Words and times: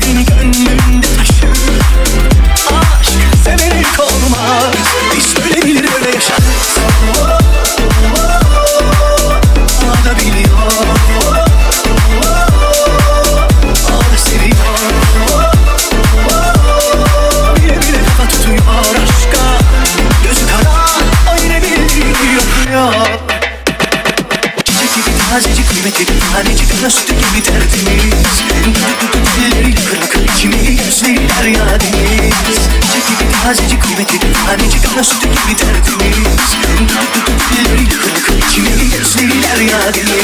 Sevgini 0.00 0.24
gönlümde 0.24 1.06
taşı 1.16 1.46
Aşk 3.00 3.12
severek 3.44 4.00
olmaz. 4.00 4.74
Hiç 5.16 5.36
böyle 5.36 5.60
öyle 5.96 6.10
yaşar 6.14 6.36
O 9.84 10.04
da 10.04 10.16
biliyor. 10.16 10.58
O 13.88 14.12
da 14.12 14.18
seviyor. 14.18 14.56
Bile 17.56 17.76
bile 17.82 18.04
kafa 18.04 18.28
tutuyor 18.28 18.58
aşka. 18.58 19.58
Gözü 20.24 20.46
kara 20.46 20.70
o 21.32 21.42
yine 21.42 21.62
biliyor 21.62 22.92
Çiçek 24.64 24.94
gibi 24.94 25.10
tazecik 25.30 25.69
kıymeti 25.82 26.06
Tanecik 26.32 26.68
ana 26.80 26.90
sütü 26.90 27.12
gibi 27.14 27.42
tertemiz. 27.42 28.42
Elleriyle 29.44 29.80
bırakır 29.90 30.34
içimi 30.34 30.76
Gözleri 30.76 31.28
derya 31.28 31.80
deniz. 31.80 32.34
Çiçek 32.80 33.06
gibi 33.08 33.32
tazecik 33.42 33.82
kıymeti 33.82 34.18
Tanecik 34.32 34.88
ana 34.94 35.04
sütü 35.04 35.26
gibi 35.26 35.56
tertemiz. 35.56 36.56
Elleriyle 37.58 37.94
bırakır 37.94 38.38
içimi 38.48 38.90
Gözleri 38.90 39.42
derya 39.42 39.94
deniz 39.94 40.19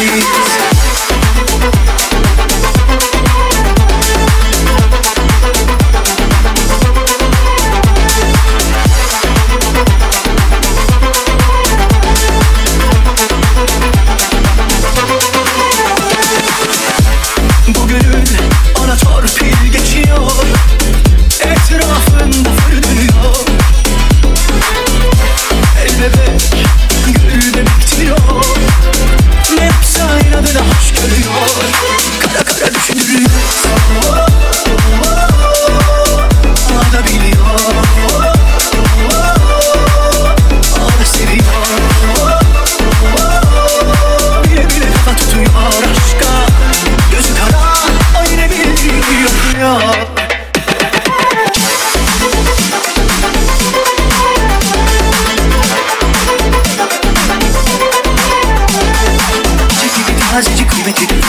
Kara 32.86 33.35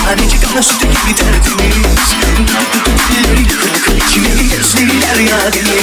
Tanecik 0.07 0.44
ana 0.53 0.63
sütü 0.63 0.88
gibi 0.88 1.16
tertemiz 1.16 2.16
Elleriyle 3.18 3.53
bırakır 3.53 3.97
içimi 3.97 4.50
Gözleri 4.50 5.01
derya 5.01 5.53
deniz 5.53 5.76